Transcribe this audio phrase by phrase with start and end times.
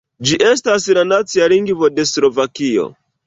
[0.27, 2.89] Ĝi estas la nacia lingvo de Slovakio.